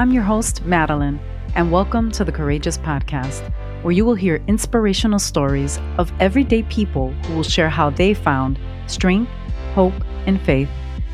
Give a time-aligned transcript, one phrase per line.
[0.00, 1.20] I'm your host, Madeline,
[1.54, 7.10] and welcome to the Courageous Podcast, where you will hear inspirational stories of everyday people
[7.10, 9.30] who will share how they found strength,
[9.74, 9.92] hope,
[10.24, 10.70] and faith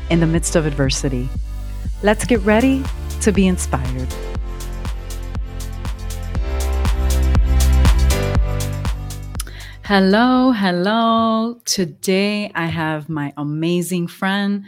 [0.09, 1.27] in the midst of adversity.
[2.01, 2.81] Let's get ready
[3.19, 4.07] to be inspired.
[9.83, 11.59] Hello, hello.
[11.65, 14.63] Today I have my amazing friend,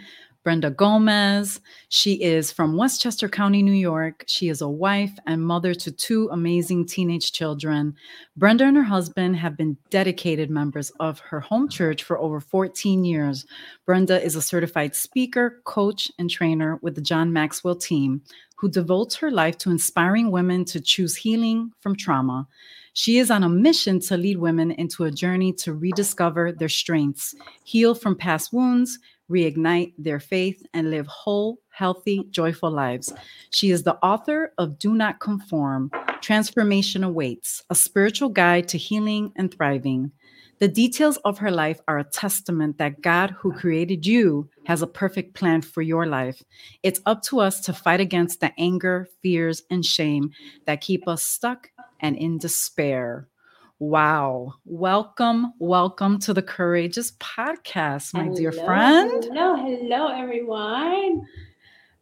[0.50, 1.62] Brenda Gomez.
[1.89, 4.24] She is from Westchester County, New York.
[4.26, 7.94] She is a wife and mother to two amazing teenage children.
[8.36, 13.06] Brenda and her husband have been dedicated members of her home church for over 14
[13.06, 13.46] years.
[13.86, 18.24] Brenda is a certified speaker, coach, and trainer with the John Maxwell team
[18.56, 22.48] who devotes her life to inspiring women to choose healing from trauma.
[22.93, 27.36] She is on a mission to lead women into a journey to rediscover their strengths,
[27.64, 28.98] heal from past wounds,
[29.29, 33.14] reignite their faith, and live whole, healthy, joyful lives.
[33.52, 39.31] She is the author of Do Not Conform Transformation Awaits, a spiritual guide to healing
[39.36, 40.12] and thriving.
[40.59, 44.88] The details of her life are a testament that God, who created you, has a
[44.88, 46.44] perfect plan for your life.
[46.84, 50.32] It's up to us to fight against the anger, fears, and shame
[50.66, 51.70] that keep us stuck
[52.02, 53.30] and in despair.
[53.82, 54.56] Wow.
[54.66, 59.24] Welcome, welcome to the Courageous Podcast, my hello, dear friend.
[59.24, 61.26] Hello, hello, everyone.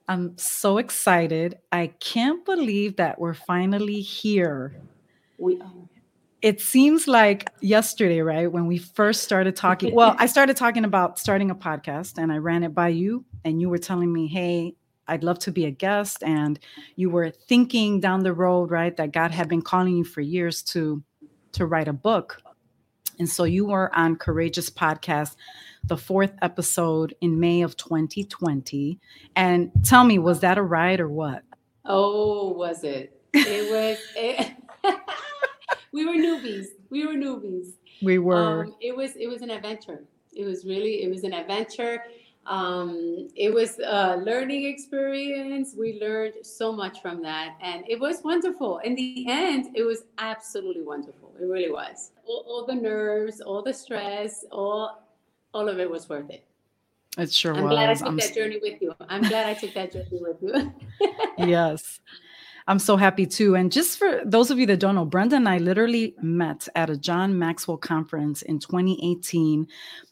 [0.08, 1.60] I'm so excited.
[1.72, 4.82] I can't believe that we're finally here.
[5.38, 5.72] We are.
[6.42, 8.52] It seems like yesterday, right?
[8.52, 9.94] When we first started talking.
[9.94, 13.62] Well, I started talking about starting a podcast and I ran it by you, and
[13.62, 14.74] you were telling me, hey,
[15.08, 16.24] I'd love to be a guest.
[16.24, 16.58] And
[16.96, 20.64] you were thinking down the road, right, that God had been calling you for years
[20.64, 21.04] to
[21.58, 22.42] to write a book.
[23.20, 25.36] And so you were on Courageous Podcast,
[25.84, 29.00] the fourth episode in May of 2020.
[29.36, 31.44] And tell me, was that a ride or what?
[31.86, 33.20] Oh, was it?
[33.34, 33.98] It was.
[34.16, 34.54] It,
[35.94, 36.68] we were newbies.
[36.90, 37.74] We were newbies.
[38.04, 38.66] We were.
[38.66, 39.16] Um, it was.
[39.16, 40.04] It was an adventure.
[40.36, 41.04] It was really.
[41.04, 42.04] It was an adventure.
[42.46, 45.76] Um, it was a learning experience.
[45.78, 48.80] We learned so much from that, and it was wonderful.
[48.80, 51.27] In the end, it was absolutely wonderful.
[51.40, 52.12] It really was.
[52.26, 55.04] All, all the nerves, all the stress, all
[55.54, 56.46] all of it was worth it.
[57.18, 57.60] It sure was.
[57.60, 57.74] I'm was.
[57.74, 58.94] glad I took I'm that journey with you.
[59.10, 60.74] I'm glad I took that journey with you.
[61.38, 62.00] yes.
[62.68, 63.56] I'm so happy too.
[63.56, 66.90] And just for those of you that don't know, Brenda and I literally met at
[66.90, 69.68] a John Maxwell conference in 2018.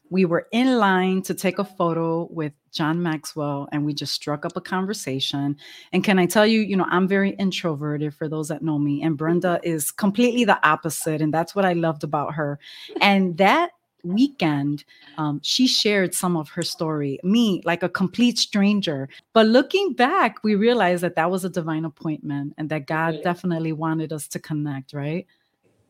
[0.10, 4.46] We were in line to take a photo with John Maxwell and we just struck
[4.46, 5.58] up a conversation.
[5.94, 9.02] And can I tell you, you know, I'm very introverted for those that know me,
[9.02, 11.22] and Brenda is completely the opposite.
[11.22, 12.60] And that's what I loved about her.
[13.02, 13.72] And that
[14.04, 14.84] weekend,
[15.18, 19.10] um, she shared some of her story, me, like a complete stranger.
[19.34, 23.74] But looking back, we realized that that was a divine appointment and that God definitely
[23.74, 25.26] wanted us to connect, right?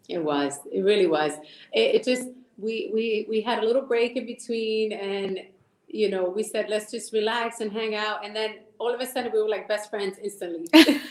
[0.08, 0.60] It was.
[0.72, 1.34] It really was.
[1.74, 5.40] It, it just we we we had a little break in between, and
[5.88, 9.06] you know we said let's just relax and hang out, and then all of a
[9.06, 10.68] sudden we were like best friends instantly.
[10.74, 11.02] it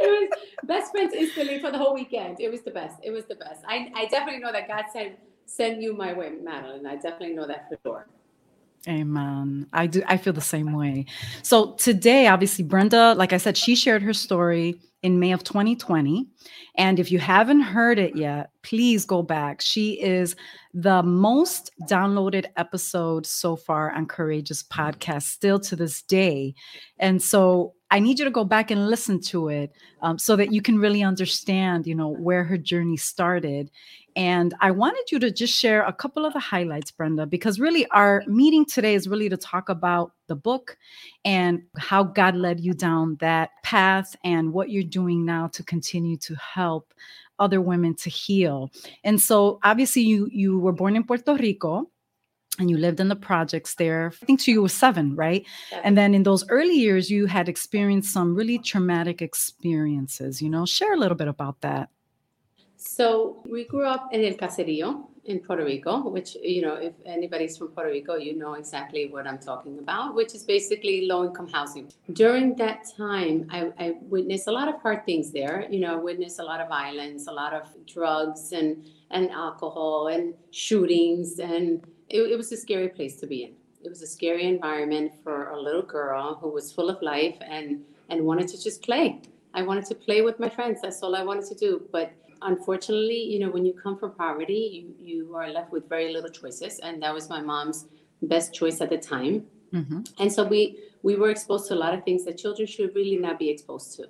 [0.00, 0.30] was
[0.64, 2.40] best friends instantly for the whole weekend.
[2.40, 2.96] It was the best.
[3.02, 3.62] It was the best.
[3.66, 6.86] I I definitely know that God sent sent you my way, Madeline.
[6.86, 8.06] I definitely know that for sure.
[8.86, 9.66] Amen.
[9.72, 10.02] I do.
[10.06, 11.06] I feel the same way.
[11.42, 16.26] So today, obviously, Brenda, like I said, she shared her story in May of 2020.
[16.76, 19.60] And if you haven't heard it yet, please go back.
[19.60, 20.36] She is
[20.74, 26.54] the most downloaded episode so far on Courageous Podcast, still to this day.
[26.98, 29.72] And so I need you to go back and listen to it
[30.02, 33.70] um, so that you can really understand, you know, where her journey started.
[34.14, 37.86] And I wanted you to just share a couple of the highlights, Brenda, because really
[37.86, 40.76] our meeting today is really to talk about the book
[41.24, 46.16] and how God led you down that path and what you're doing now to continue
[46.18, 46.92] to help
[47.38, 48.70] other women to heal.
[49.04, 51.88] And so obviously you you were born in Puerto Rico
[52.58, 54.12] and you lived in the projects there.
[54.22, 55.46] I think till you were seven, right?
[55.84, 60.42] And then in those early years, you had experienced some really traumatic experiences.
[60.42, 61.88] You know, share a little bit about that.
[62.76, 67.58] So we grew up in El Caserío in Puerto Rico, which, you know, if anybody's
[67.58, 71.48] from Puerto Rico, you know exactly what I'm talking about, which is basically low income
[71.48, 71.92] housing.
[72.12, 75.66] During that time, I, I witnessed a lot of hard things there.
[75.68, 80.08] You know, I witnessed a lot of violence, a lot of drugs and, and alcohol
[80.08, 81.38] and shootings.
[81.38, 83.52] And it, it was a scary place to be in.
[83.84, 87.82] It was a scary environment for a little girl who was full of life and,
[88.08, 89.20] and wanted to just play.
[89.54, 90.80] I wanted to play with my friends.
[90.82, 91.88] That's all I wanted to do.
[91.92, 92.12] But
[92.42, 96.30] unfortunately, you know, when you come from poverty, you, you are left with very little
[96.30, 96.80] choices.
[96.80, 97.86] And that was my mom's
[98.22, 99.46] best choice at the time.
[99.72, 100.00] Mm-hmm.
[100.18, 103.16] And so we we were exposed to a lot of things that children should really
[103.16, 104.08] not be exposed to.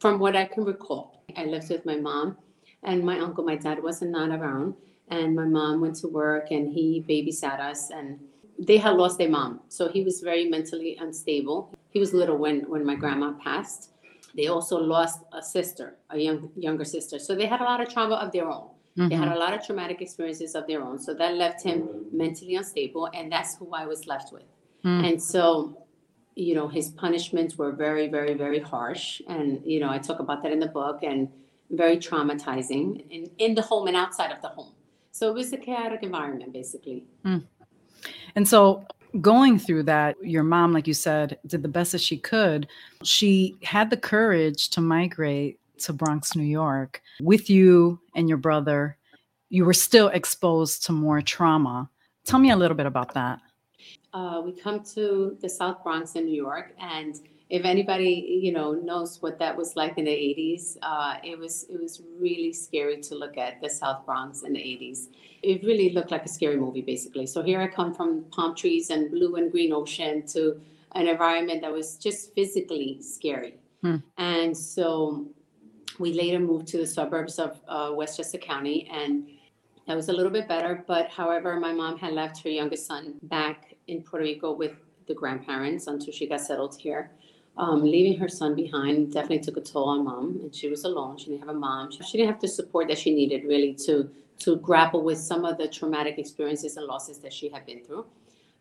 [0.00, 2.36] From what I can recall, I lived with my mom
[2.82, 3.44] and my uncle.
[3.44, 4.74] My dad wasn't not around,
[5.08, 8.18] and my mom went to work, and he babysat us, and
[8.58, 11.74] they had lost their mom, so he was very mentally unstable.
[11.90, 13.90] He was little when when my grandma passed.
[14.34, 17.88] They also lost a sister, a young younger sister, so they had a lot of
[17.92, 18.68] trauma of their own.
[18.96, 19.08] Mm-hmm.
[19.08, 19.36] They had mm-hmm.
[19.36, 20.98] a lot of traumatic experiences of their own.
[20.98, 23.08] So that left him mentally unstable.
[23.14, 24.44] And that's who I was left with.
[24.84, 25.08] Mm.
[25.08, 25.86] And so,
[26.34, 29.22] you know, his punishments were very, very, very harsh.
[29.28, 31.28] And, you know, I talk about that in the book and
[31.70, 34.72] very traumatizing in, in the home and outside of the home.
[35.10, 37.04] So it was a chaotic environment, basically.
[37.24, 37.44] Mm.
[38.34, 38.84] And so
[39.20, 42.66] going through that, your mom, like you said, did the best that she could.
[43.02, 48.96] She had the courage to migrate to Bronx, New York, with you and your brother,
[49.48, 51.90] you were still exposed to more trauma.
[52.24, 53.40] Tell me a little bit about that.
[54.14, 57.20] Uh, we come to the South Bronx in New York, and
[57.52, 61.66] if anybody you know knows what that was like in the 80s, uh, it was
[61.68, 65.08] it was really scary to look at the South Bronx in the 80s.
[65.42, 67.26] It really looked like a scary movie, basically.
[67.26, 70.62] So here I come from palm trees and blue and green ocean to
[70.92, 73.56] an environment that was just physically scary.
[73.82, 73.96] Hmm.
[74.16, 75.26] And so
[75.98, 79.28] we later moved to the suburbs of uh, Westchester County, and
[79.86, 80.84] that was a little bit better.
[80.86, 84.72] But however, my mom had left her youngest son back in Puerto Rico with
[85.06, 87.10] the grandparents until she got settled here.
[87.56, 91.18] Um, leaving her son behind definitely took a toll on mom, and she was alone.
[91.18, 91.90] She didn't have a mom.
[91.90, 95.44] She, she didn't have the support that she needed really to to grapple with some
[95.44, 98.06] of the traumatic experiences and losses that she had been through.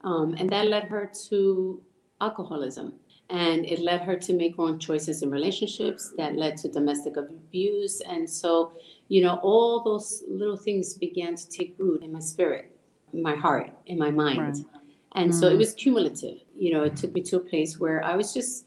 [0.04, 1.82] Um, and that led her to
[2.20, 2.94] alcoholism
[3.32, 8.02] and it led her to make wrong choices in relationships that led to domestic abuse
[8.02, 8.74] and so
[9.08, 12.76] you know all those little things began to take root in my spirit
[13.14, 14.58] in my heart in my mind right.
[15.16, 15.40] and mm.
[15.40, 15.60] so it mm.
[15.60, 18.66] was cumulative you know it took me to a place where i was just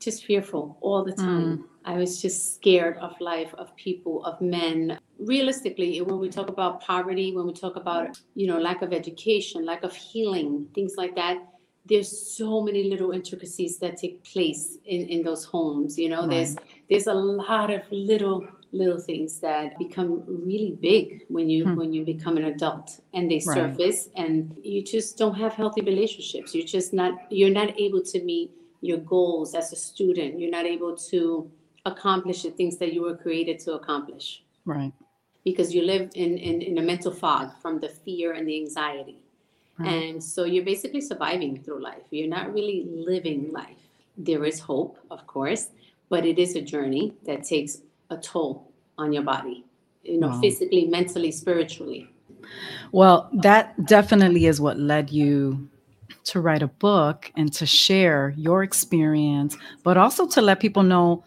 [0.00, 1.64] just fearful all the time mm.
[1.84, 6.80] i was just scared of life of people of men realistically when we talk about
[6.80, 11.14] poverty when we talk about you know lack of education lack of healing things like
[11.14, 11.36] that
[11.86, 16.30] there's so many little intricacies that take place in, in those homes you know right.
[16.30, 16.56] there's
[16.88, 21.76] there's a lot of little little things that become really big when you hmm.
[21.76, 24.24] when you become an adult and they surface right.
[24.24, 28.50] and you just don't have healthy relationships you're just not you're not able to meet
[28.80, 31.50] your goals as a student you're not able to
[31.86, 34.92] accomplish the things that you were created to accomplish right
[35.42, 39.20] because you live in, in, in a mental fog from the fear and the anxiety
[39.86, 42.02] and so you're basically surviving through life.
[42.10, 43.78] You're not really living life.
[44.16, 45.68] There is hope, of course,
[46.08, 47.78] but it is a journey that takes
[48.10, 49.64] a toll on your body,
[50.02, 50.40] you know, wow.
[50.40, 52.10] physically, mentally, spiritually.
[52.92, 55.69] Well, that definitely is what led you
[56.24, 61.24] to write a book and to share your experience, but also to let people know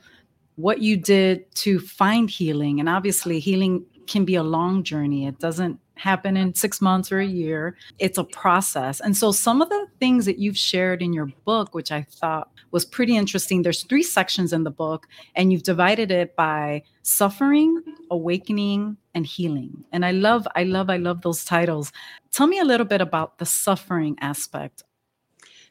[0.55, 2.79] what you did to find healing.
[2.79, 5.25] And obviously, healing can be a long journey.
[5.25, 7.75] It doesn't happen in six months or a year.
[7.99, 8.99] It's a process.
[8.99, 12.49] And so, some of the things that you've shared in your book, which I thought
[12.71, 17.81] was pretty interesting, there's three sections in the book, and you've divided it by suffering,
[18.09, 19.83] awakening, and healing.
[19.91, 21.91] And I love, I love, I love those titles.
[22.31, 24.83] Tell me a little bit about the suffering aspect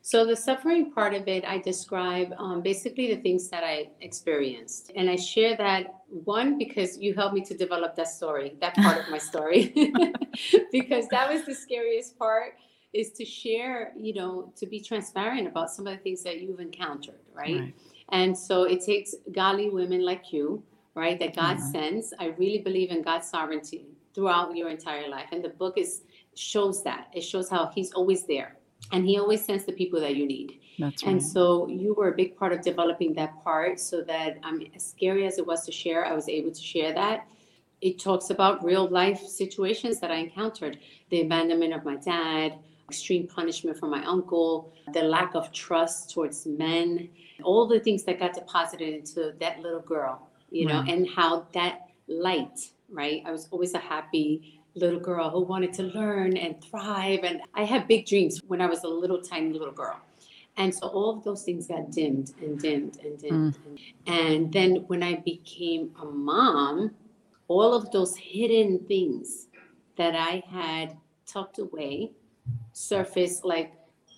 [0.05, 4.91] so the suffering part of it, I describe um, basically the things that I experienced,
[4.97, 8.99] and I share that one because you helped me to develop that story, that part
[8.99, 9.73] of my story,
[10.73, 12.55] because that was the scariest part
[12.93, 16.59] is to share, you know, to be transparent about some of the things that you've
[16.59, 17.61] encountered, right?
[17.61, 17.75] right.
[18.11, 20.65] And so it takes godly women like you,
[20.97, 21.71] right, that God mm-hmm.
[21.71, 22.13] sends.
[22.19, 26.03] I really believe in God's sovereignty throughout your entire life, and the book is
[26.35, 27.07] shows that.
[27.15, 28.57] It shows how He's always there
[28.91, 30.59] and he always sends the people that you need.
[30.79, 31.13] That's right.
[31.13, 34.85] And so you were a big part of developing that part so that um, as
[34.85, 37.27] scary as it was to share, I was able to share that.
[37.81, 40.79] It talks about real life situations that I encountered
[41.11, 42.59] the abandonment of my dad,
[42.89, 47.09] extreme punishment from my uncle, the lack of trust towards men,
[47.43, 51.89] all the things that got deposited into that little girl, you know, and how that
[52.09, 53.23] light, right?
[53.27, 57.21] I was always a happy, little girl who wanted to learn and thrive.
[57.25, 60.01] And I had big dreams when I was a little tiny little girl.
[60.57, 63.57] And so all of those things got dimmed and dimmed and dimmed.
[63.57, 63.79] Mm.
[64.07, 66.93] And then when I became a mom,
[67.49, 69.49] all of those hidden things
[69.97, 72.13] that I had tucked away
[72.73, 73.73] surfaced like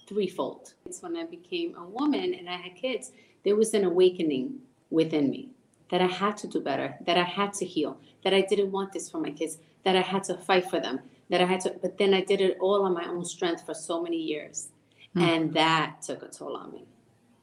[0.08, 0.74] threefold.
[0.86, 3.12] It's when I became a woman and I had kids,
[3.44, 4.58] there was an awakening
[4.90, 5.50] within me
[5.90, 8.92] that I had to do better, that I had to heal, that I didn't want
[8.92, 11.00] this for my kids, that I had to fight for them,
[11.30, 13.74] that I had to, but then I did it all on my own strength for
[13.74, 14.68] so many years.
[15.16, 15.22] Mm.
[15.22, 16.86] And that took a toll on me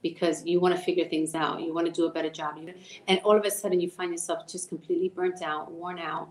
[0.02, 1.62] because you want to figure things out.
[1.62, 2.60] You want to do a better job.
[3.08, 6.30] And all of a sudden, you find yourself just completely burnt out, worn out,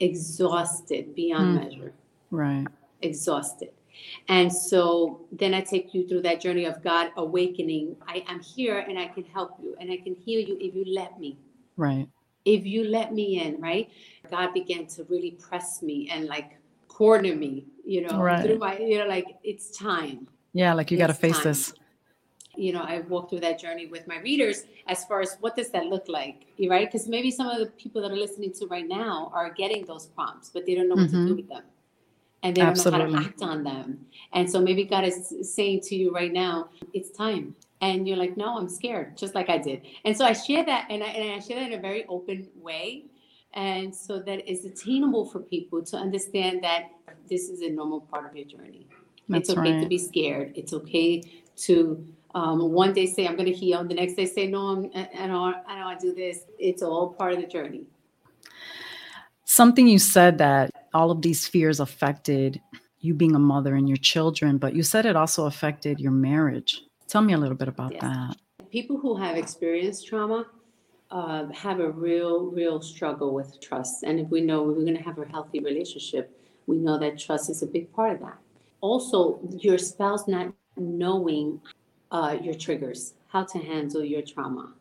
[0.00, 1.64] exhausted beyond mm.
[1.64, 1.92] measure.
[2.30, 2.66] Right.
[3.02, 3.70] Exhausted.
[4.28, 7.96] And so then I take you through that journey of God awakening.
[8.06, 10.84] I am here and I can help you and I can heal you if you
[10.86, 11.36] let me.
[11.76, 12.08] Right.
[12.44, 13.90] If you let me in, right?
[14.30, 18.44] God began to really press me and like corner me, you know, right.
[18.44, 20.28] through my, you know, like it's time.
[20.52, 21.44] Yeah, like you got to face time.
[21.44, 21.74] this.
[22.54, 25.70] You know, I walked through that journey with my readers as far as what does
[25.70, 26.86] that look like, right?
[26.86, 30.06] Because maybe some of the people that are listening to right now are getting those
[30.06, 31.26] prompts, but they don't know what mm-hmm.
[31.26, 31.36] to do mm-hmm.
[31.36, 31.62] with them
[32.42, 33.06] and they don't Absolutely.
[33.06, 34.06] know how to act on them.
[34.32, 37.54] And so maybe God is saying to you right now, it's time.
[37.80, 39.82] And you're like, no, I'm scared, just like I did.
[40.04, 42.48] And so I share that, and I, and I share that in a very open
[42.56, 43.06] way.
[43.54, 46.90] And so that is attainable for people to understand that
[47.28, 48.86] this is a normal part of your journey.
[49.28, 49.82] That's it's okay right.
[49.82, 50.52] to be scared.
[50.54, 51.22] It's okay
[51.56, 54.90] to um, one day say I'm going to heal, the next day say no, I'm,
[54.94, 56.46] I don't, I don't want to do this.
[56.58, 57.84] It's all part of the journey.
[59.44, 62.60] Something you said that all of these fears affected
[63.00, 66.82] you being a mother and your children, but you said it also affected your marriage.
[67.06, 68.00] Tell me a little bit about yes.
[68.00, 68.36] that.
[68.70, 70.46] People who have experienced trauma
[71.12, 74.02] uh, have a real, real struggle with trust.
[74.02, 76.34] And if we know we're going to have a healthy relationship,
[76.66, 78.38] we know that trust is a big part of that.
[78.80, 81.60] Also, your spouse not knowing
[82.10, 84.72] uh, your triggers, how to handle your trauma.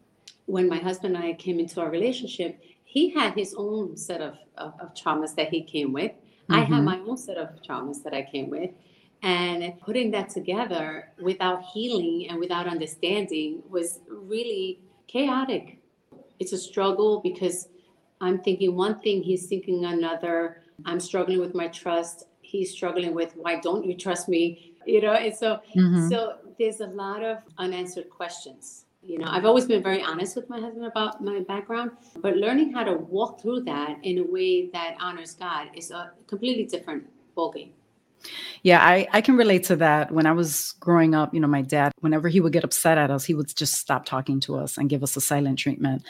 [0.45, 4.35] When my husband and I came into our relationship, he had his own set of,
[4.57, 6.11] of, of traumas that he came with.
[6.11, 6.53] Mm-hmm.
[6.53, 6.85] I had mm-hmm.
[6.85, 8.71] my own set of traumas that I came with.
[9.21, 15.80] And putting that together without healing and without understanding was really chaotic.
[16.41, 17.69] It's a struggle because
[18.19, 20.63] I'm thinking one thing, he's thinking another.
[20.85, 22.25] I'm struggling with my trust.
[22.41, 24.43] He's struggling with why don't you trust me?
[24.85, 26.09] You know, and so mm-hmm.
[26.09, 30.47] so there's a lot of unanswered questions you know, I've always been very honest with
[30.47, 34.67] my husband about my background, but learning how to walk through that in a way
[34.69, 37.71] that honors God is a completely different ballgame.
[38.63, 40.11] Yeah, I, I can relate to that.
[40.11, 43.11] When I was growing up, you know, my dad, whenever he would get upset at
[43.11, 46.03] us, he would just stop talking to us and give us a silent treatment.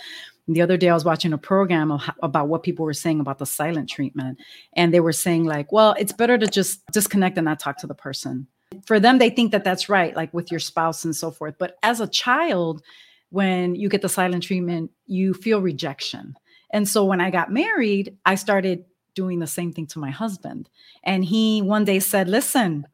[0.48, 3.40] And the other day, I was watching a program about what people were saying about
[3.40, 4.40] the silent treatment.
[4.74, 7.88] And they were saying, like, well, it's better to just disconnect and not talk to
[7.88, 8.48] the person
[8.86, 11.78] for them they think that that's right like with your spouse and so forth but
[11.84, 12.82] as a child
[13.30, 16.36] when you get the silent treatment you feel rejection
[16.72, 20.70] and so when i got married i started doing the same thing to my husband
[21.04, 22.86] and he one day said listen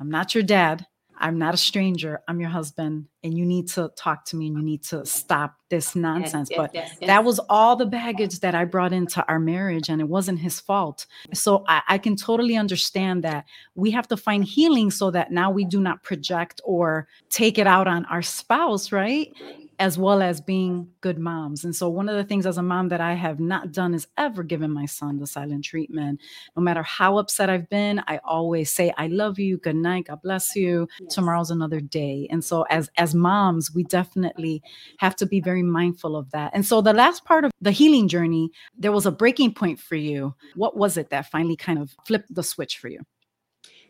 [0.00, 0.86] i'm not your dad
[1.18, 2.20] I'm not a stranger.
[2.28, 5.56] I'm your husband, and you need to talk to me and you need to stop
[5.70, 6.50] this nonsense.
[6.50, 9.88] Yes, yes, but yes, that was all the baggage that I brought into our marriage,
[9.88, 11.06] and it wasn't his fault.
[11.32, 15.50] So I, I can totally understand that we have to find healing so that now
[15.50, 19.32] we do not project or take it out on our spouse, right?
[19.78, 21.64] As well as being good moms.
[21.64, 24.06] And so, one of the things as a mom that I have not done is
[24.16, 26.20] ever given my son the silent treatment.
[26.56, 30.22] No matter how upset I've been, I always say, I love you, good night, God
[30.22, 30.88] bless you.
[31.00, 31.14] Yes.
[31.14, 32.26] Tomorrow's another day.
[32.30, 34.62] And so, as, as moms, we definitely
[34.98, 36.52] have to be very mindful of that.
[36.54, 39.96] And so, the last part of the healing journey, there was a breaking point for
[39.96, 40.34] you.
[40.54, 43.00] What was it that finally kind of flipped the switch for you?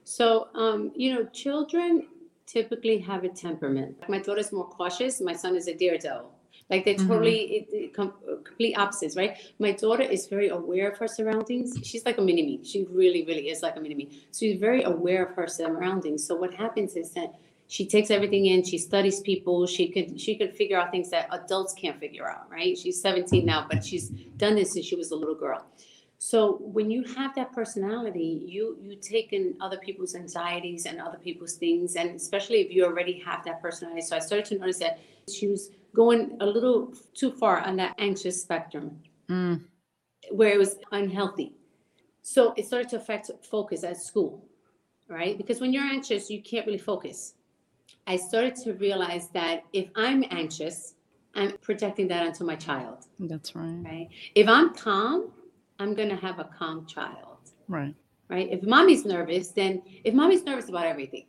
[0.04, 2.06] So, um, you know, children
[2.46, 3.96] typically have a temperament.
[4.08, 5.20] My daughter's more cautious.
[5.20, 6.32] My son is a daredevil.
[6.70, 7.08] Like they're mm-hmm.
[7.08, 9.36] totally it, it, com- complete opposites, right?
[9.58, 11.78] My daughter is very aware of her surroundings.
[11.84, 12.64] She's like a mini me.
[12.64, 14.22] She really, really is like a mini me.
[14.32, 16.26] So she's very aware of her surroundings.
[16.26, 17.34] So what happens is that
[17.68, 18.64] she takes everything in.
[18.64, 19.66] She studies people.
[19.66, 22.76] She could she could figure out things that adults can't figure out, right?
[22.76, 25.64] She's 17 now, but she's done this since she was a little girl.
[26.18, 31.18] So when you have that personality, you you take in other people's anxieties and other
[31.18, 34.02] people's things, and especially if you already have that personality.
[34.02, 34.98] So I started to notice that
[35.30, 39.62] she was going a little too far on that anxious spectrum, mm.
[40.30, 41.52] where it was unhealthy.
[42.22, 44.44] So it started to affect focus at school,
[45.08, 45.36] right?
[45.36, 47.34] Because when you're anxious, you can't really focus.
[48.06, 50.94] I started to realize that if I'm anxious,
[51.34, 53.06] I'm projecting that onto my child.
[53.20, 53.82] That's right.
[53.84, 54.08] Right.
[54.34, 55.32] If I'm calm,
[55.78, 57.38] I'm going to have a calm child.
[57.68, 57.94] Right.
[58.28, 58.48] Right.
[58.50, 61.26] If mommy's nervous, then if mommy's nervous about everything,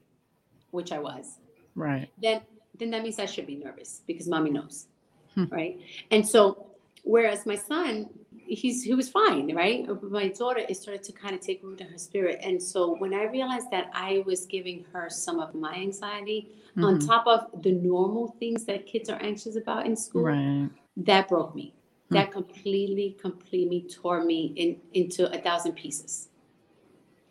[0.72, 1.40] which I was,
[1.76, 2.10] right.
[2.22, 2.42] Then
[2.80, 4.88] then that means I should be nervous because mommy knows.
[5.36, 5.46] Hmm.
[5.46, 5.80] Right.
[6.10, 6.72] And so
[7.04, 9.88] whereas my son, he's he was fine, right?
[10.02, 12.40] My daughter it started to kind of take root in her spirit.
[12.44, 16.84] And so when I realized that I was giving her some of my anxiety mm-hmm.
[16.84, 20.70] on top of the normal things that kids are anxious about in school, right.
[20.98, 21.74] that broke me.
[22.10, 22.16] Hmm.
[22.16, 26.30] that completely, completely tore me in, into a thousand pieces.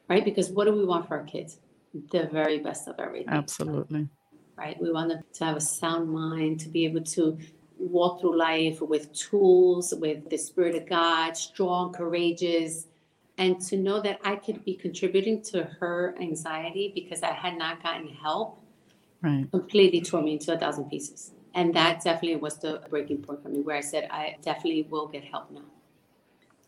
[0.08, 0.24] Right?
[0.24, 1.58] Because what do we want for our kids?
[2.10, 3.28] the very best of everything.
[3.28, 4.08] Absolutely.
[4.56, 4.80] Right.
[4.80, 7.38] We want them to have a sound mind, to be able to
[7.78, 12.86] walk through life with tools, with the Spirit of God, strong, courageous,
[13.38, 17.82] and to know that I could be contributing to her anxiety because I had not
[17.82, 18.60] gotten help
[19.20, 19.46] right.
[19.50, 21.32] completely tore me into a thousand pieces.
[21.56, 25.08] And that definitely was the breaking point for me where I said, I definitely will
[25.08, 25.62] get help now.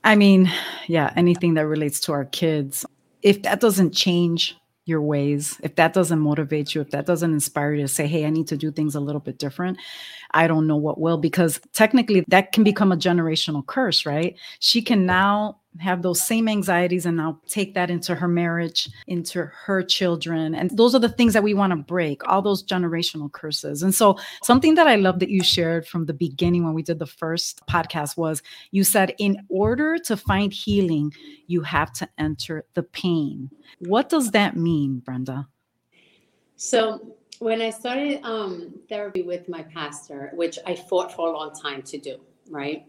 [0.02, 0.50] I mean,
[0.86, 2.86] yeah, anything that relates to our kids,
[3.22, 7.74] if that doesn't change your ways, if that doesn't motivate you, if that doesn't inspire
[7.74, 9.76] you to say, hey, I need to do things a little bit different,
[10.30, 14.36] I don't know what will, because technically that can become a generational curse, right?
[14.60, 19.44] She can now have those same anxieties and now take that into her marriage, into
[19.44, 20.54] her children.
[20.54, 23.82] And those are the things that we want to break, all those generational curses.
[23.82, 26.98] And so, something that I love that you shared from the beginning when we did
[26.98, 31.12] the first podcast was you said, in order to find healing,
[31.46, 33.50] you have to enter the pain.
[33.80, 35.48] What does that mean, Brenda?
[36.56, 41.54] So, when I started um, therapy with my pastor, which I fought for a long
[41.54, 42.18] time to do,
[42.50, 42.84] right?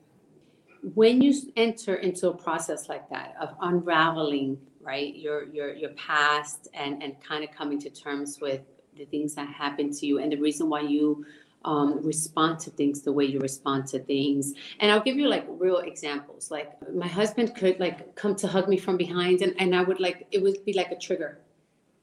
[0.94, 6.68] When you enter into a process like that of unraveling right your your your past
[6.74, 8.62] and and kind of coming to terms with
[8.98, 11.26] the things that happened to you and the reason why you
[11.66, 14.54] um, respond to things the way you respond to things.
[14.80, 16.52] And i'll give you like real examples.
[16.52, 20.00] Like my husband could like come to hug me from behind and, and i would
[20.00, 21.40] like it would be like a trigger.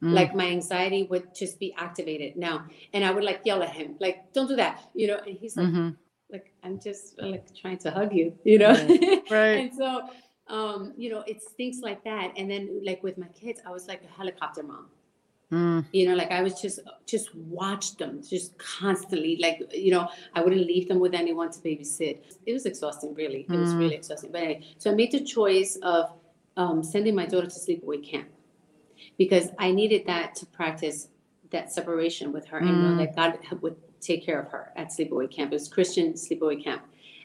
[0.03, 0.13] Mm.
[0.13, 2.37] like my anxiety would just be activated.
[2.37, 5.39] Now and i would like yell at him like don't do that you know and
[5.39, 5.89] he's like mm-hmm
[6.31, 8.73] like I'm just like trying to hug you, you know?
[8.73, 9.23] Right.
[9.31, 9.59] right.
[9.59, 10.03] and so,
[10.49, 12.33] um, you know, it's things like that.
[12.37, 14.87] And then like with my kids, I was like a helicopter mom.
[15.53, 15.85] Mm.
[15.93, 19.37] You know, like I was just just watch them just constantly.
[19.41, 22.19] Like you know, I wouldn't leave them with anyone to babysit.
[22.45, 23.43] It was exhausting, really.
[23.43, 23.61] It mm.
[23.61, 24.33] was really exhausting.
[24.33, 26.11] But anyway, so I made the choice of
[26.57, 28.29] um, sending my daughter to sleepaway camp
[29.19, 31.09] because I needed that to practice
[31.51, 32.69] that separation with her mm.
[32.69, 33.15] and know mm.
[33.15, 35.53] that God would take care of her at sleepaway camp.
[35.53, 36.83] It was Christian sleepaway camp.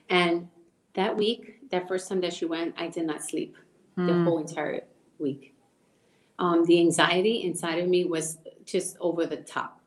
[0.09, 0.47] And
[0.93, 3.55] that week, that first time that she went, I did not sleep
[3.97, 4.07] mm.
[4.07, 4.25] the hmm.
[4.25, 4.81] whole entire
[5.19, 5.55] week.
[6.39, 9.79] Um, the anxiety inside of me was just over the top.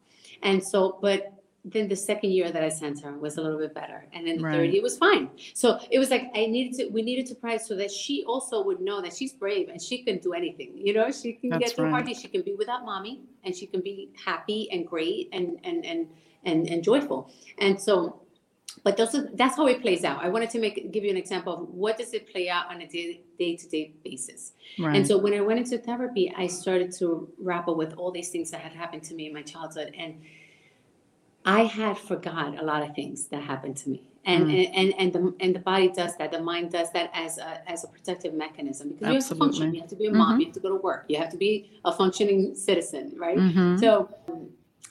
[0.43, 1.33] And so, but
[1.65, 4.07] then the second year that I sent her was a little bit better.
[4.13, 4.53] And then the right.
[4.53, 5.31] third year was fine.
[5.55, 8.63] So it was like I needed to, we needed to price so that she also
[8.63, 10.73] would know that she's brave and she can do anything.
[10.75, 12.05] You know, she can That's get through right.
[12.05, 12.17] hard.
[12.17, 16.07] She can be without mommy and she can be happy and great and and and
[16.45, 17.31] and, and joyful.
[17.59, 18.21] And so,
[18.83, 20.23] but those are, that's how it plays out.
[20.23, 22.83] I wanted to make give you an example of what does it play out on
[22.83, 24.53] a day to day basis.
[24.79, 24.97] Right.
[24.97, 28.51] And so when I went into therapy, I started to grapple with all these things
[28.51, 30.21] that had happened to me in my childhood, and
[31.45, 34.03] I had forgot a lot of things that happened to me.
[34.27, 34.71] And, mm.
[34.75, 36.33] and, and and the and the body does that.
[36.33, 39.15] The mind does that as a as a protective mechanism because Absolutely.
[39.15, 39.75] you have to function.
[39.75, 40.33] You have to be a mom.
[40.33, 40.41] Mm-hmm.
[40.41, 41.05] You have to go to work.
[41.09, 43.37] You have to be a functioning citizen, right?
[43.37, 43.77] Mm-hmm.
[43.77, 44.09] So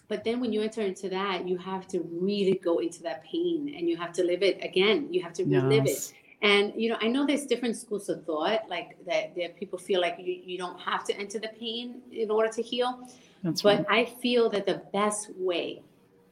[0.07, 3.73] but then when you enter into that, you have to really go into that pain
[3.75, 5.07] and you have to live it again.
[5.11, 6.11] You have to relive yes.
[6.11, 6.15] it.
[6.41, 10.01] And you know, I know there's different schools of thought, like that, that people feel
[10.01, 13.07] like you, you don't have to enter the pain in order to heal.
[13.43, 14.07] That's but right.
[14.07, 15.81] I feel that the best way,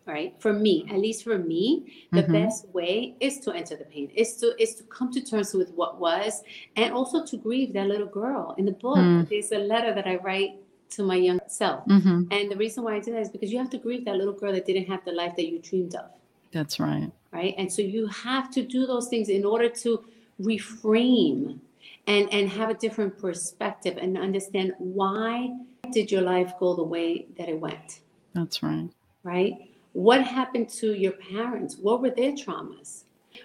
[0.06, 2.34] right, for me, at least for me, the mm-hmm.
[2.34, 5.72] best way is to enter the pain, is to is to come to terms with
[5.76, 6.44] what was,
[6.76, 8.54] and also to grieve that little girl.
[8.58, 9.30] In the book, mm.
[9.30, 10.61] there's a letter that I write
[10.92, 11.86] to my young self.
[11.86, 12.24] Mm-hmm.
[12.32, 14.34] And the reason why I did that is because you have to grieve that little
[14.34, 16.06] girl that didn't have the life that you dreamed of.
[16.52, 17.12] That's right.
[17.32, 17.56] Right.
[17.58, 20.04] And so you have to do those things in order to
[20.42, 21.60] reframe
[22.08, 25.56] and and have a different perspective and understand why
[25.92, 28.00] did your life go the way that it went.
[28.34, 28.90] That's right.
[29.24, 29.54] Right?
[29.94, 31.78] What happened to your parents?
[31.78, 33.04] What were their traumas?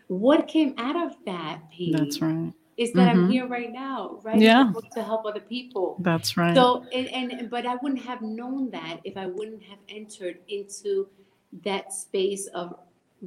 [0.09, 1.93] What came out of that pain?
[1.93, 3.25] That's right is that mm-hmm.
[3.25, 4.39] I'm here right now, right?
[4.39, 4.73] Yeah.
[4.93, 5.97] To help other people.
[6.01, 6.55] That's right.
[6.55, 11.09] So and, and but I wouldn't have known that if I wouldn't have entered into
[11.65, 12.75] that space of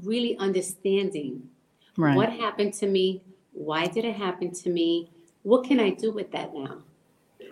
[0.04, 1.50] really understanding
[1.98, 2.16] right.
[2.16, 5.10] what happened to me, why did it happen to me,
[5.44, 6.78] what can I do with that now?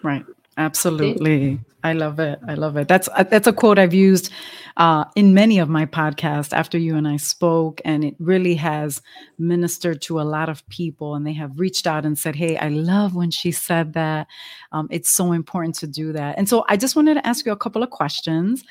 [0.04, 0.24] Right.
[0.58, 1.60] Absolutely.
[1.84, 2.40] I love it.
[2.48, 2.88] I love it.
[2.88, 4.32] That's uh, that's a quote I've used
[4.78, 9.02] uh, in many of my podcasts after you and I spoke, and it really has
[9.38, 11.14] ministered to a lot of people.
[11.16, 14.28] And they have reached out and said, "Hey, I love when she said that.
[14.72, 17.52] Um, it's so important to do that." And so I just wanted to ask you
[17.52, 18.64] a couple of questions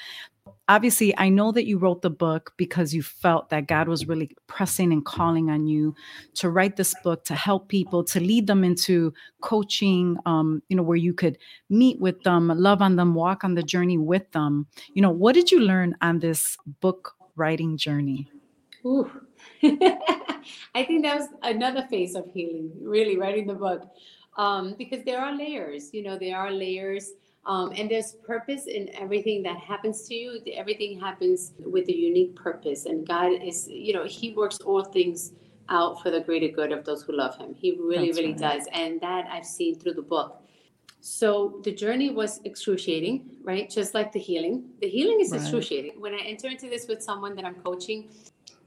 [0.68, 4.30] obviously i know that you wrote the book because you felt that god was really
[4.46, 5.94] pressing and calling on you
[6.34, 10.82] to write this book to help people to lead them into coaching um, you know
[10.82, 11.38] where you could
[11.70, 15.34] meet with them love on them walk on the journey with them you know what
[15.34, 18.28] did you learn on this book writing journey
[18.84, 19.10] Ooh.
[19.62, 23.82] i think that was another phase of healing really writing the book
[24.38, 27.12] um, because there are layers you know there are layers
[27.46, 30.40] Um, and there's purpose in everything that happens to you.
[30.52, 32.86] Everything happens with a unique purpose.
[32.86, 35.32] And God is, you know, He works all things
[35.68, 37.54] out for the greater good of those who love Him.
[37.54, 38.58] He really, That's really right.
[38.58, 38.68] does.
[38.72, 40.42] And that I've seen through the book.
[41.00, 43.70] So the journey was excruciating, right?
[43.70, 44.70] Just like the healing.
[44.80, 45.40] The healing is right.
[45.40, 46.00] excruciating.
[46.00, 48.10] When I enter into this with someone that I'm coaching,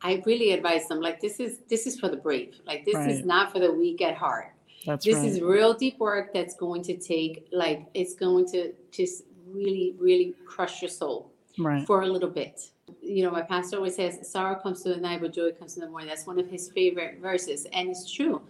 [0.01, 2.61] I really advise them like this is this is for the brave.
[2.65, 3.09] Like this right.
[3.09, 4.53] is not for the weak at heart.
[4.85, 5.27] That's this right.
[5.27, 10.35] is real deep work that's going to take like it's going to just really really
[10.45, 11.85] crush your soul right.
[11.85, 12.61] for a little bit.
[13.01, 15.81] You know, my pastor always says, "Sorrow comes to the night, but joy comes in
[15.81, 18.41] the morning." That's one of his favorite verses, and it's true.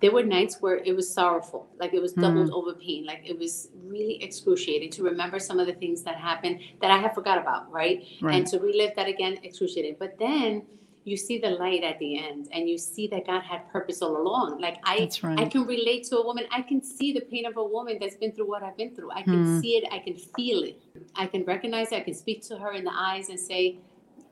[0.00, 2.52] There were nights where it was sorrowful, like it was doubled mm.
[2.52, 6.60] over pain, like it was really excruciating to remember some of the things that happened
[6.82, 8.04] that I had forgot about, right?
[8.20, 8.34] right.
[8.34, 9.96] And to relive that again, excruciating.
[9.98, 10.66] But then
[11.06, 14.20] you see the light at the end and you see that God had purpose all
[14.20, 14.60] along.
[14.60, 15.38] Like I right.
[15.38, 16.46] I can relate to a woman.
[16.50, 19.12] I can see the pain of a woman that's been through what I've been through.
[19.12, 19.60] I can hmm.
[19.60, 20.82] see it, I can feel it.
[21.14, 23.78] I can recognize it, I can speak to her in the eyes and say,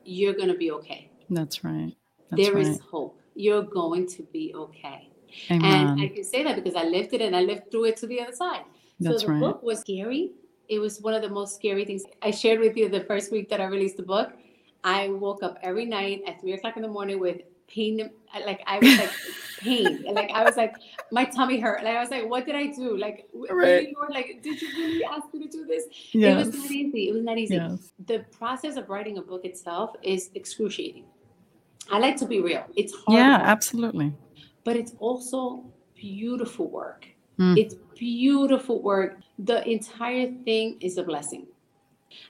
[0.05, 1.13] You're gonna be okay.
[1.31, 1.95] That's right.
[2.31, 2.67] That's there right.
[2.67, 3.21] is hope.
[3.37, 5.11] You're going to be okay.
[5.53, 5.87] Amen.
[5.89, 8.09] And I can say that because I lived it and I lived through it to
[8.09, 8.65] the other side.
[8.99, 9.41] That's so the right.
[9.41, 10.33] book was scary.
[10.69, 12.03] It was one of the most scary things.
[12.21, 14.33] I shared with you the first week that I released the book
[14.85, 18.11] I woke up every night at three o'clock in the morning with pain.
[18.47, 19.11] Like I was like
[19.61, 20.77] pain, and like I was like
[21.11, 21.83] my tummy hurt.
[21.83, 22.97] Like I was like, what did I do?
[22.97, 23.93] Like, right.
[23.97, 25.85] Lord, like, did you really ask me to do this?
[26.13, 26.33] Yes.
[26.33, 27.09] It was not easy.
[27.09, 27.55] It was not easy.
[27.55, 27.93] Yes.
[28.07, 31.07] The process of writing a book itself is excruciating.
[31.91, 32.65] I like to be real.
[32.77, 33.19] It's hard.
[33.19, 34.13] Yeah, work, absolutely.
[34.65, 37.07] But it's also beautiful work.
[37.39, 37.59] Mm.
[37.59, 39.19] It's beautiful work.
[39.39, 41.47] The entire thing is a blessing.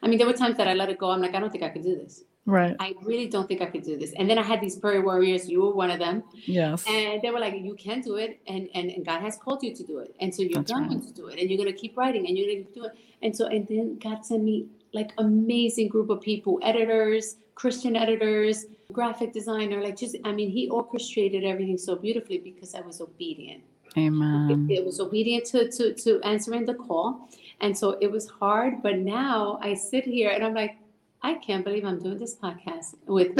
[0.02, 1.10] I mean, there were times that I let it go.
[1.10, 2.24] I'm like, I don't think I could do this.
[2.46, 2.76] Right.
[2.78, 4.12] I really don't think I could do this.
[4.18, 5.48] And then I had these prayer warriors.
[5.48, 6.22] You were one of them.
[6.44, 6.84] Yes.
[6.86, 8.40] And they were like, you can do it.
[8.46, 10.14] And, and, and God has called you to do it.
[10.20, 11.02] And so you're That's going right.
[11.02, 11.38] to do it.
[11.38, 12.92] And you're going to keep writing and you're going to do it.
[13.22, 18.66] And so, and then God sent me like amazing group of people, editors, Christian editors,
[18.92, 19.82] graphic designer.
[19.82, 23.62] Like just, I mean, he orchestrated everything so beautifully because I was obedient.
[23.96, 24.68] Amen.
[24.68, 27.30] It, it was obedient to, to, to answering the call.
[27.62, 28.82] And so it was hard.
[28.82, 30.76] But now I sit here and I'm like,
[31.24, 33.32] I can't believe I'm doing this podcast with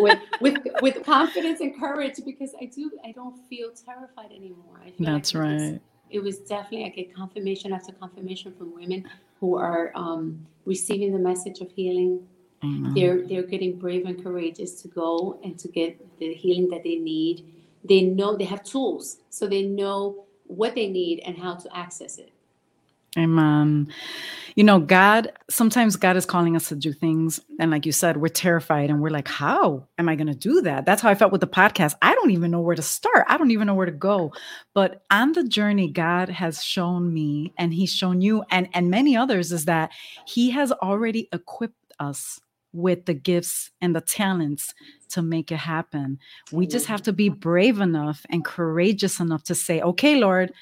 [0.00, 4.80] with, with with confidence and courage because I do I don't feel terrified anymore.
[4.98, 5.52] That's like right.
[5.52, 5.80] It was,
[6.10, 9.08] it was, definitely I get confirmation after confirmation from women
[9.38, 12.26] who are um, receiving the message of healing.
[12.64, 12.94] Mm-hmm.
[12.94, 16.96] They're they're getting brave and courageous to go and to get the healing that they
[16.96, 17.46] need.
[17.88, 22.18] They know they have tools, so they know what they need and how to access
[22.18, 22.32] it.
[23.18, 23.92] Amen.
[24.54, 27.40] You know, God, sometimes God is calling us to do things.
[27.58, 30.62] And like you said, we're terrified and we're like, how am I going to do
[30.62, 30.86] that?
[30.86, 31.94] That's how I felt with the podcast.
[32.00, 33.26] I don't even know where to start.
[33.28, 34.32] I don't even know where to go.
[34.74, 39.16] But on the journey, God has shown me and He's shown you and, and many
[39.16, 39.90] others is that
[40.26, 42.40] He has already equipped us
[42.72, 44.74] with the gifts and the talents
[45.10, 46.18] to make it happen.
[46.50, 50.52] We just have to be brave enough and courageous enough to say, okay, Lord,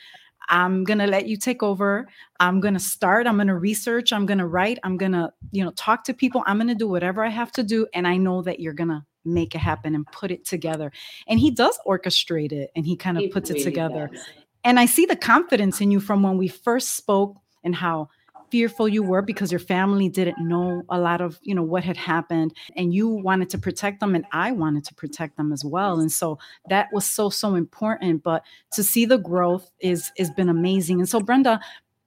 [0.51, 2.09] I'm going to let you take over.
[2.41, 3.27] I'm going to start.
[3.27, 4.13] I'm going to research.
[4.13, 4.79] I'm going to write.
[4.83, 6.43] I'm going to, you know, talk to people.
[6.45, 7.87] I'm going to do whatever I have to do.
[7.95, 10.93] And I know that you're going to make it happen and put it together.
[11.29, 14.11] And he does orchestrate it and he kind of puts really it together.
[14.13, 14.25] Does.
[14.65, 18.09] And I see the confidence in you from when we first spoke and how
[18.51, 21.97] fearful you were because your family didn't know a lot of you know what had
[21.97, 26.01] happened and you wanted to protect them and i wanted to protect them as well
[26.01, 30.49] and so that was so so important but to see the growth is has been
[30.49, 31.61] amazing and so brenda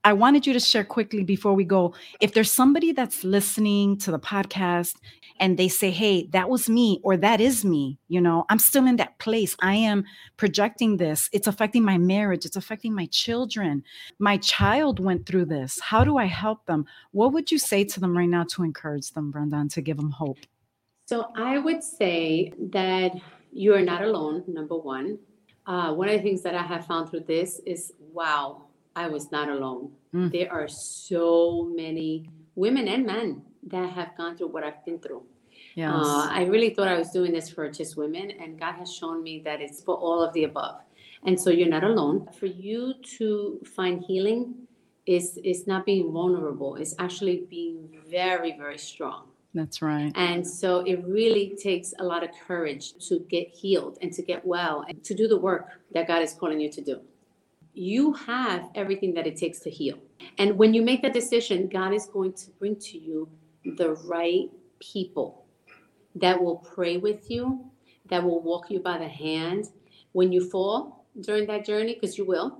[0.05, 1.93] I wanted you to share quickly before we go.
[2.19, 4.95] If there's somebody that's listening to the podcast
[5.39, 8.85] and they say, hey, that was me or that is me, you know, I'm still
[8.85, 9.55] in that place.
[9.61, 10.03] I am
[10.35, 11.29] projecting this.
[11.31, 12.45] It's affecting my marriage.
[12.45, 13.83] It's affecting my children.
[14.19, 15.79] My child went through this.
[15.79, 16.85] How do I help them?
[17.11, 20.11] What would you say to them right now to encourage them, Brenda, to give them
[20.11, 20.39] hope?
[21.05, 23.13] So I would say that
[23.51, 25.19] you are not alone, number one.
[25.65, 28.63] Uh, one of the things that I have found through this is wow,
[28.95, 29.91] I was not alone.
[30.13, 30.31] Mm.
[30.31, 35.23] There are so many women and men that have gone through what I've been through.
[35.75, 35.91] Yes.
[35.93, 39.23] Uh, I really thought I was doing this for just women, and God has shown
[39.23, 40.81] me that it's for all of the above.
[41.25, 42.29] And so you're not alone.
[42.37, 44.67] For you to find healing
[45.05, 46.75] is is not being vulnerable.
[46.75, 49.29] It's actually being very, very strong.
[49.53, 50.11] That's right.
[50.15, 54.45] And so it really takes a lot of courage to get healed and to get
[54.45, 57.01] well and to do the work that God is calling you to do
[57.73, 59.97] you have everything that it takes to heal.
[60.37, 63.29] And when you make that decision, God is going to bring to you
[63.77, 65.45] the right people
[66.15, 67.65] that will pray with you,
[68.09, 69.69] that will walk you by the hand
[70.11, 72.59] when you fall during that journey, because you will.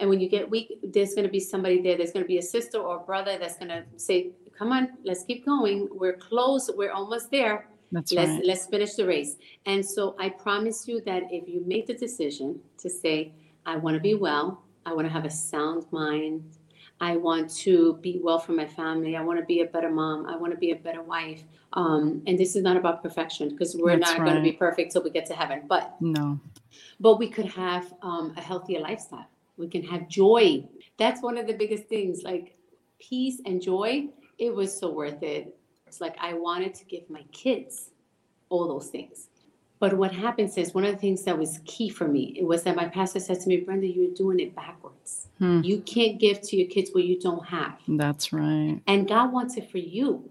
[0.00, 1.96] And when you get weak, there's going to be somebody there.
[1.96, 4.88] There's going to be a sister or a brother that's going to say, "Come on,
[5.04, 5.88] let's keep going.
[5.92, 6.68] We're close.
[6.74, 7.68] We're almost there.
[7.92, 8.44] That's let's right.
[8.44, 12.58] let's finish the race." And so I promise you that if you make the decision
[12.78, 13.32] to say,
[13.66, 14.62] "I want to be well.
[14.86, 16.44] I want to have a sound mind.
[17.00, 19.16] I want to be well for my family.
[19.16, 20.26] I want to be a better mom.
[20.26, 21.42] I want to be a better wife."
[21.74, 24.92] Um, and this is not about perfection because we're That's not going to be perfect
[24.92, 25.62] till we get to heaven.
[25.68, 26.38] But No.
[27.00, 29.26] but we could have um, a healthier lifestyle.
[29.56, 30.64] We can have joy.
[30.98, 32.56] That's one of the biggest things, like
[32.98, 34.08] peace and joy.
[34.38, 35.56] It was so worth it.
[35.86, 37.90] It's like I wanted to give my kids
[38.48, 39.28] all those things.
[39.82, 42.62] But what happens is one of the things that was key for me it was
[42.62, 45.26] that my pastor said to me, Brenda, you're doing it backwards.
[45.40, 45.60] Hmm.
[45.64, 47.80] You can't give to your kids what you don't have.
[47.88, 48.80] That's right.
[48.86, 50.30] And God wants it for you.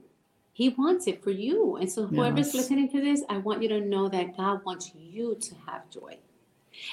[0.54, 1.76] He wants it for you.
[1.76, 2.56] And so, whoever's Yes.
[2.56, 6.14] listening to this, I want you to know that God wants you to have joy.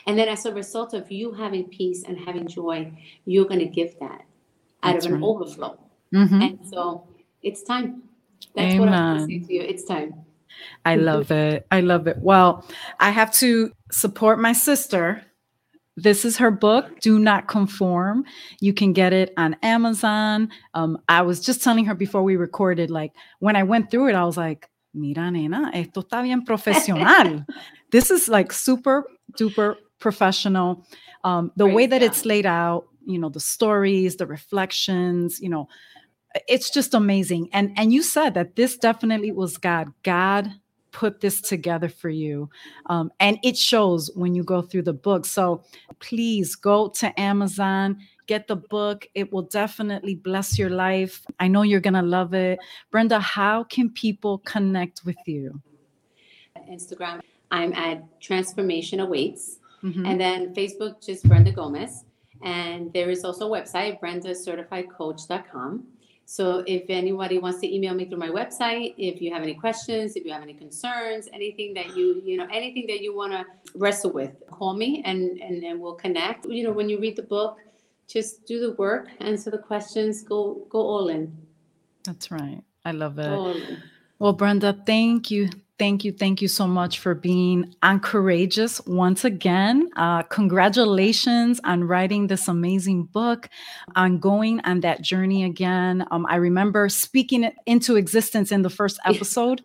[0.04, 2.90] And then, as a result of you having peace and having joy,
[3.24, 4.22] you're going to give that
[4.82, 5.28] out That's of an right.
[5.28, 5.78] overflow.
[6.12, 6.42] Mhm.
[6.42, 7.04] And so,
[7.40, 8.02] it's time.
[8.56, 9.60] That's what I'm saying to you.
[9.62, 10.24] It's time.
[10.84, 11.66] I love it.
[11.70, 12.18] I love it.
[12.18, 12.64] Well,
[13.00, 15.22] I have to support my sister.
[15.96, 18.24] This is her book, Do Not Conform.
[18.60, 20.50] You can get it on Amazon.
[20.74, 24.14] Um, I was just telling her before we recorded, like when I went through it,
[24.14, 27.44] I was like, mira, nena, esto está bien profesional.
[27.90, 29.04] this is like super
[29.36, 30.86] duper professional.
[31.24, 35.68] Um, the way that it's laid out, you know, the stories, the reflections, you know,
[36.48, 37.48] it's just amazing.
[37.52, 39.92] And and you said that this definitely was God.
[40.02, 40.52] God
[40.90, 42.50] put this together for you.
[42.86, 45.26] Um, and it shows when you go through the book.
[45.26, 45.62] So
[46.00, 49.06] please go to Amazon, get the book.
[49.14, 51.24] It will definitely bless your life.
[51.38, 52.58] I know you're going to love it.
[52.90, 55.60] Brenda, how can people connect with you?
[56.70, 59.60] Instagram, I'm at Transformation Awaits.
[59.82, 60.06] Mhm.
[60.06, 62.04] And then Facebook, just Brenda Gomez.
[62.42, 65.86] And there is also a website, brendacertifiedcoach.com.
[66.30, 70.14] So if anybody wants to email me through my website, if you have any questions,
[70.14, 73.46] if you have any concerns, anything that you, you know, anything that you want to
[73.74, 76.44] wrestle with, call me and, and, and we'll connect.
[76.44, 77.56] You know, when you read the book,
[78.06, 81.34] just do the work, answer the questions, go go all in.
[82.04, 82.62] That's right.
[82.84, 83.22] I love it.
[83.22, 83.82] Go all in.
[84.18, 85.48] Well, Brenda, thank you.
[85.78, 86.10] Thank you.
[86.10, 89.88] Thank you so much for being on Courageous once again.
[89.94, 93.48] Uh, congratulations on writing this amazing book,
[93.94, 96.04] on going on that journey again.
[96.10, 99.62] Um, I remember speaking it into existence in the first episode,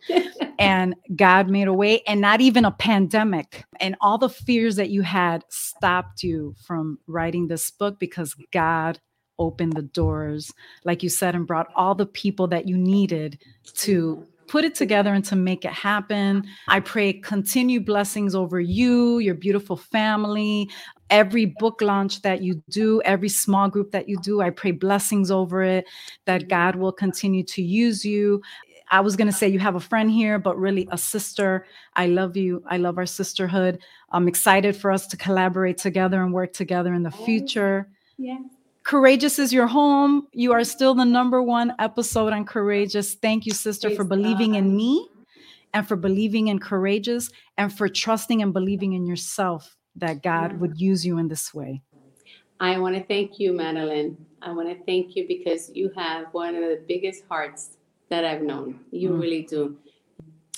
[0.59, 3.65] and God made a way, and not even a pandemic.
[3.79, 8.99] And all the fears that you had stopped you from writing this book because God
[9.39, 10.53] opened the doors,
[10.85, 13.39] like you said, and brought all the people that you needed
[13.73, 16.45] to put it together and to make it happen.
[16.67, 20.69] I pray continued blessings over you, your beautiful family,
[21.09, 24.41] every book launch that you do, every small group that you do.
[24.41, 25.85] I pray blessings over it,
[26.25, 28.41] that God will continue to use you.
[28.91, 31.65] I was going to say you have a friend here, but really a sister.
[31.95, 32.63] I love you.
[32.67, 33.79] I love our sisterhood.
[34.11, 37.89] I'm excited for us to collaborate together and work together in the future.
[38.17, 38.37] Yeah.
[38.83, 40.27] Courageous is your home.
[40.33, 43.15] You are still the number one episode on Courageous.
[43.15, 45.07] Thank you, sister, for Praise believing in me
[45.73, 50.57] and for believing in Courageous and for trusting and believing in yourself that God Yeah.
[50.57, 51.81] would use you in this way.
[52.59, 54.17] I want to thank you, Madeline.
[54.41, 57.77] I want to thank you because you have one of the biggest hearts
[58.09, 58.81] that I've known.
[58.91, 59.21] You Mm.
[59.21, 59.77] really do.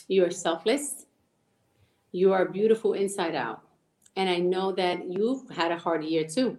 [0.08, 1.06] You are selfless.
[2.12, 3.62] You are beautiful inside out.
[4.16, 6.58] And I know that you've had a hard year too.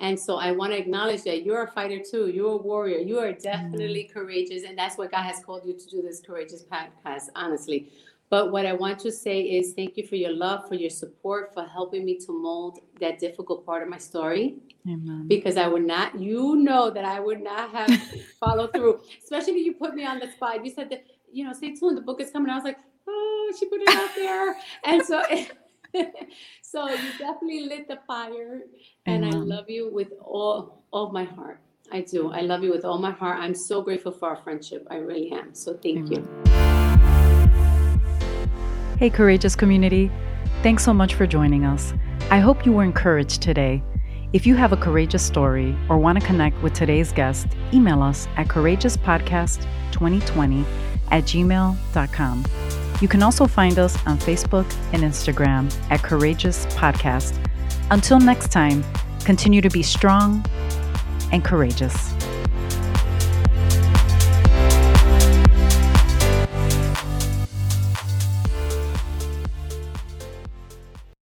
[0.00, 2.28] And so I want to acknowledge that you're a fighter too.
[2.28, 2.98] You're a warrior.
[2.98, 4.18] You are definitely mm-hmm.
[4.18, 4.64] courageous.
[4.64, 7.90] And that's what God has called you to do this courageous podcast, honestly.
[8.30, 11.52] But what I want to say is thank you for your love, for your support,
[11.54, 14.56] for helping me to mold that difficult part of my story
[14.88, 15.28] Amen.
[15.28, 18.02] because I would not, you know, that I would not have
[18.40, 19.02] followed through.
[19.22, 20.64] Especially you put me on the spot.
[20.64, 22.50] You said that, you know, stay tuned, the book is coming.
[22.50, 24.56] I was like, oh, she put it out there.
[24.84, 25.22] and so,
[26.62, 28.62] so you definitely lit the fire.
[29.06, 31.60] And I love you with all, all of my heart.
[31.92, 32.32] I do.
[32.32, 33.38] I love you with all my heart.
[33.38, 34.86] I'm so grateful for our friendship.
[34.90, 35.54] I really am.
[35.54, 36.26] So thank you.
[38.98, 40.10] Hey, Courageous community.
[40.62, 41.92] Thanks so much for joining us.
[42.30, 43.82] I hope you were encouraged today.
[44.32, 48.26] If you have a courageous story or want to connect with today's guest, email us
[48.36, 50.64] at courageouspodcast2020
[51.10, 52.44] at gmail.com.
[53.00, 57.36] You can also find us on Facebook and Instagram at Courageous Podcast.
[57.90, 58.84] Until next time,
[59.24, 60.44] continue to be strong
[61.32, 62.13] and courageous.